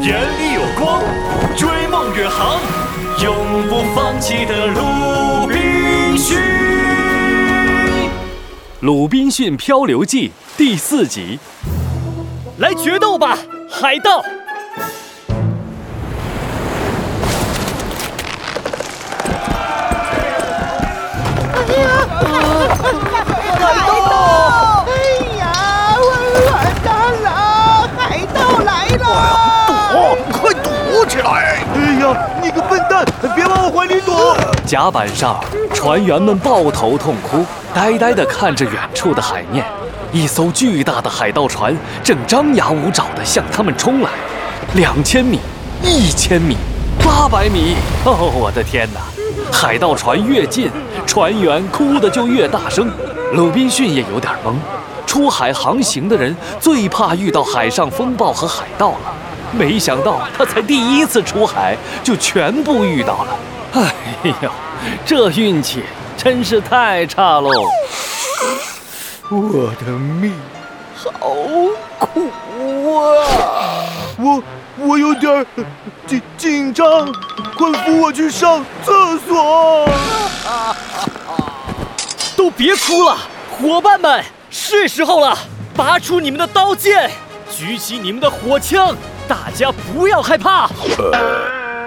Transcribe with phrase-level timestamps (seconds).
[0.00, 1.02] 眼里有光，
[1.56, 2.58] 追梦远航，
[3.22, 6.38] 永不放弃的鲁滨逊。
[8.80, 11.38] 《鲁滨逊漂流记》第四集，
[12.58, 13.38] 来决斗吧，
[13.70, 14.22] 海盗！
[21.54, 21.88] 哎呀，
[31.14, 31.64] 起来！
[31.76, 33.04] 哎呀你个笨蛋，
[33.36, 34.36] 别往我怀里躲！
[34.66, 35.38] 甲板上，
[35.72, 39.64] 船员们抱头痛哭，呆呆地看着远处的海面。
[40.10, 44.10] 一艘巨大的海盗船正张牙舞爪地向他们冲来。
[44.74, 45.38] 两千米，
[45.82, 46.56] 一千米，
[46.98, 47.76] 八百米！
[48.04, 49.00] 哦，我的天哪！
[49.52, 50.68] 海盗船越近，
[51.06, 52.90] 船员哭得就越大声。
[53.34, 54.54] 鲁滨逊也有点懵。
[55.06, 59.14] 出海航行的人最怕遇到海上风暴和海盗了。
[59.56, 63.38] 没想到他才第一次出海，就全部遇到了。
[63.72, 63.94] 哎
[64.42, 64.50] 呦，
[65.06, 65.82] 这运气
[66.16, 67.50] 真是太差喽！
[69.30, 70.34] 我的命
[70.94, 71.10] 好
[71.98, 72.30] 苦
[72.94, 73.86] 啊！
[74.18, 74.42] 我
[74.78, 75.46] 我有点
[76.06, 77.10] 紧紧张，
[77.56, 79.88] 快扶我去上厕所！
[82.36, 83.16] 都别哭了，
[83.58, 85.36] 伙伴们，是时候了，
[85.76, 87.10] 拔出你们的刀剑，
[87.50, 88.94] 举起你们的火枪。
[89.28, 90.68] 大家不要害怕。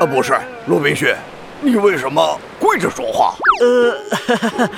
[0.00, 1.14] 呃，不是，鲁滨逊，
[1.60, 3.34] 你为什么跪着说话？
[3.60, 4.68] 呃，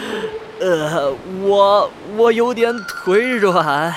[0.60, 3.66] 呃，我我有点腿软。
[3.66, 3.94] 唉。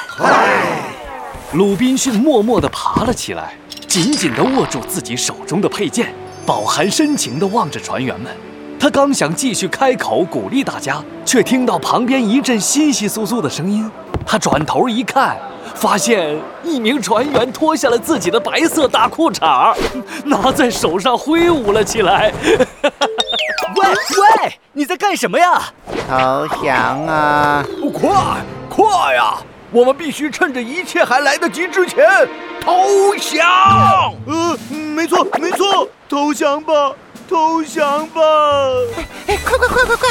[1.53, 3.55] 鲁滨逊默默地爬了起来，
[3.87, 6.13] 紧紧地握住自己手中的佩剑，
[6.45, 8.31] 饱含深情地望着船员们。
[8.79, 13.89] 他刚想继续开口鼓励大家，却听到旁边一阵窸窸窣窣的声音。
[14.25, 15.37] 他转头一看。
[15.81, 19.75] 发现一名船员脱下了自己的白色大裤衩，
[20.23, 22.31] 拿在手上挥舞了起来。
[22.45, 25.59] 喂喂，你在干什么呀？
[26.07, 27.66] 投降啊！
[27.91, 28.11] 快
[28.69, 29.38] 快呀！
[29.72, 32.06] 我们必须趁着一切还来得及之前
[32.63, 34.13] 投降。
[34.27, 36.91] 呃，没错没错，投降吧，
[37.27, 38.22] 投降吧！
[39.25, 40.09] 哎，快快快快快！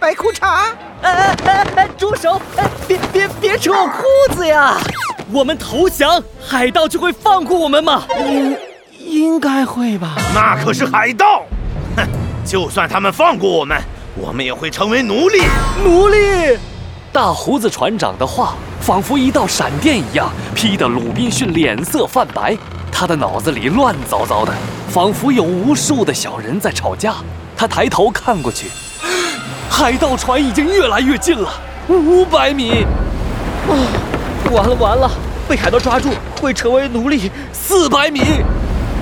[0.00, 0.46] 白裤衩？
[1.02, 1.88] 哎哎哎哎！
[1.98, 2.40] 住手！
[2.56, 4.78] 哎，别别别扯我裤子呀！
[5.30, 8.04] 我们投降，海盗就会放过我们吗？
[8.18, 8.56] 应
[8.98, 10.16] 应该会吧？
[10.34, 11.44] 那可是海盗！
[11.96, 12.08] 哼，
[12.46, 13.78] 就算他们放过我们，
[14.16, 15.42] 我们也会成为奴隶。
[15.84, 16.58] 奴隶！
[17.12, 22.56] 大胡子船长的话仿佛一道闪电一样，劈得鲁滨逊脸色泛白。
[22.90, 24.52] 他的脑子里乱糟糟的，
[24.88, 27.16] 仿佛有无数的小人在吵架。
[27.54, 28.68] 他抬头看过去。
[29.70, 31.48] 海盗船已经越来越近了，
[31.88, 32.84] 五百米，
[33.66, 33.72] 啊，
[34.50, 35.10] 完了完了，
[35.48, 37.30] 被海盗抓住会成为奴隶。
[37.52, 38.20] 四百米，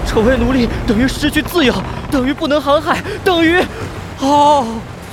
[0.06, 1.74] 成为奴隶等于失去自由，
[2.10, 3.64] 等于不能航海，等于……
[4.20, 4.64] 哦，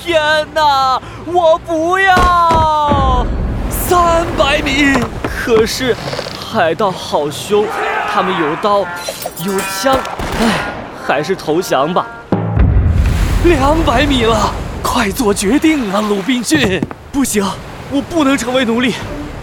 [0.03, 0.21] 天
[0.53, 3.25] 哪，我不要！
[3.69, 4.93] 三百米，
[5.23, 5.95] 可是
[6.37, 7.65] 海盗好凶，
[8.13, 8.79] 他们有刀，
[9.43, 9.97] 有枪，
[10.41, 10.65] 唉，
[11.07, 12.05] 还是投降吧。
[13.45, 14.51] 两百米了。
[14.85, 16.79] 快做决定啊，鲁滨逊！
[17.11, 17.43] 不行，
[17.89, 18.93] 我不能成为奴隶，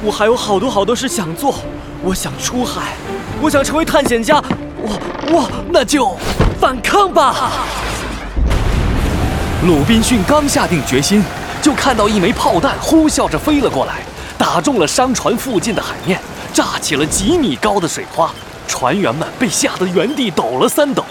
[0.01, 1.57] 我还有好多好多事想做。
[2.01, 2.93] 我想出海，
[3.41, 4.41] 我想成为探险家。
[4.79, 4.99] 我
[5.33, 6.17] 我那就
[6.61, 7.51] 反抗吧！
[9.67, 11.25] 鲁滨逊刚下定决心，
[11.61, 14.01] 就看到一枚炮弹呼啸着飞了过来，
[14.39, 16.21] 打中了商船附近的海面，
[16.55, 18.31] 炸起了几米高的水花。
[18.69, 21.05] 船员们被吓得原地抖了三抖。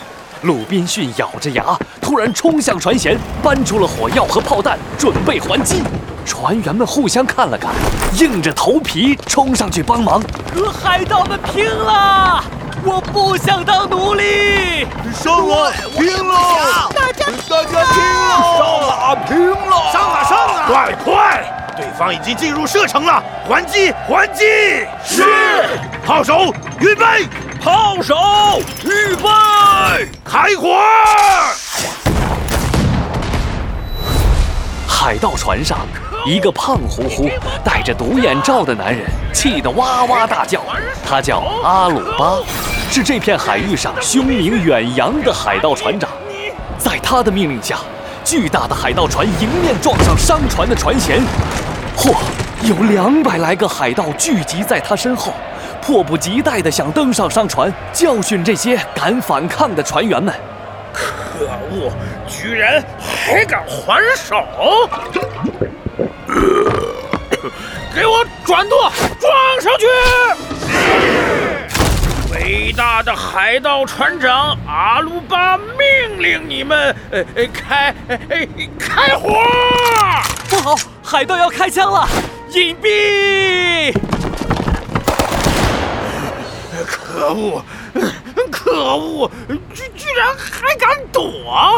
[0.44, 1.63] 鲁滨逊咬着牙，
[2.02, 5.84] 突然冲向船舷，搬出了火药和炮弹，准备还击。
[6.25, 7.72] 船员们互相看了看，
[8.18, 10.19] 硬着头皮冲上去帮忙，
[10.56, 12.44] 和海盗们拼了！
[12.84, 14.88] 我不想当奴隶！
[15.13, 16.90] 上啊，拼了！
[16.96, 18.58] 大家大家拼了！
[18.58, 19.91] 上啊，拼了！
[19.94, 20.66] 上啊，上啊！
[20.68, 21.75] 快快！
[21.78, 24.44] 对方已经进入射程了，还击，还击！
[25.06, 25.23] 是，
[26.03, 27.29] 炮手预备。
[27.63, 28.16] 炮手
[28.84, 30.79] 预备，开火！
[34.87, 35.78] 海盗船上，
[36.25, 37.29] 一个胖乎乎、
[37.63, 40.63] 戴着独眼罩的男人气得哇哇大叫。
[41.05, 42.40] 他叫阿鲁巴，
[42.90, 46.09] 是这片海域上凶名远扬的海盗船长。
[46.79, 47.78] 在他的命令下，
[48.25, 51.22] 巨大的海盗船迎面撞上商船的船舷，
[51.96, 52.16] 嚯，
[52.63, 55.31] 有两百来个海盗聚集在他身后。
[55.91, 60.34] 迫不及待地想登上商船，教训这些敢反抗的船员们。
[60.93, 61.91] 可恶，
[62.26, 64.41] 居然还敢还手！
[67.93, 68.90] 给我转舵，
[69.20, 69.85] 撞上去！
[72.34, 77.94] 伟大的海盗船长阿鲁巴命令你们，呃呃，开
[78.79, 79.44] 开火！
[80.49, 80.73] 不好，
[81.03, 82.08] 海盗要开枪了！
[82.53, 83.94] 隐蔽！
[86.86, 87.64] 可恶！
[88.52, 89.32] 可恶！
[89.74, 91.76] 居居然还敢躲！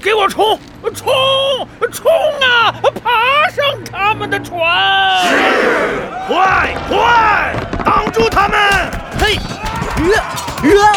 [0.00, 0.58] 给我冲
[0.94, 1.06] 冲
[1.92, 2.10] 冲
[2.40, 2.74] 啊！
[3.02, 4.58] 爬上他们的船！
[6.26, 7.54] 快快
[7.84, 8.58] 挡住他们！
[9.18, 9.36] 嘿，
[10.16, 10.18] 啊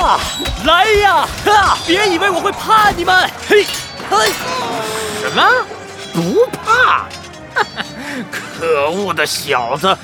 [0.01, 0.19] 啊！
[0.65, 1.27] 来呀！
[1.45, 1.77] 啊！
[1.85, 3.29] 别以为我会怕你们！
[3.47, 3.65] 嘿，
[4.09, 4.31] 嘿！
[5.21, 5.43] 什么？
[6.13, 7.07] 不怕？
[7.55, 7.83] 哈哈
[8.31, 9.97] 可恶的小子！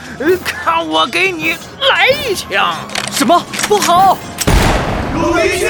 [0.43, 1.55] 看我给你
[1.89, 2.75] 来一枪！
[3.11, 3.43] 什么？
[3.67, 4.17] 不好！
[5.13, 5.67] 陆明勋！